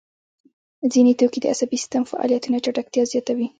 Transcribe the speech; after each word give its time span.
ځیني 0.91 1.13
توکي 1.19 1.39
د 1.41 1.45
عصبي 1.53 1.77
سیستم 1.81 2.03
فعالیتونه 2.11 2.57
چټکتیا 2.65 3.03
زیاتوي. 3.11 3.47